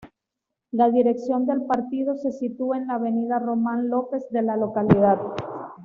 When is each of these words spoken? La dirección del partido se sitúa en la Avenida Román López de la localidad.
La 0.71 0.89
dirección 0.89 1.45
del 1.45 1.61
partido 1.67 2.15
se 2.17 2.31
sitúa 2.31 2.75
en 2.75 2.87
la 2.87 2.95
Avenida 2.95 3.37
Román 3.37 3.87
López 3.89 4.23
de 4.31 4.41
la 4.41 4.57
localidad. 4.57 5.19